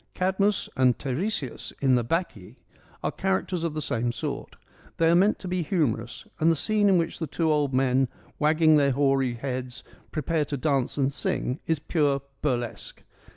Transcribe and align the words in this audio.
Cadmus 0.15 0.67
and 0.75 0.97
Teiresias 0.97 1.73
in 1.79 1.93
the 1.93 2.03
Bacchae 2.03 2.57
are 3.03 3.11
characters 3.11 3.63
of 3.63 3.75
the 3.75 3.83
same 3.83 4.11
sort. 4.11 4.55
They 4.97 5.07
are 5.11 5.15
meant 5.15 5.37
to 5.37 5.47
be 5.47 5.61
humorous, 5.61 6.25
and 6.39 6.51
the 6.51 6.55
scene 6.55 6.89
in 6.89 6.97
which 6.97 7.19
the 7.19 7.27
two 7.27 7.51
old 7.51 7.71
men, 7.71 8.07
wagging 8.39 8.77
their 8.77 8.93
hoary 8.93 9.35
heads, 9.35 9.83
prepare 10.11 10.45
to 10.45 10.57
dance 10.57 10.97
and 10.97 11.13
sing 11.13 11.59
is 11.67 11.77
pure 11.77 12.23
burlesque. 12.41 13.03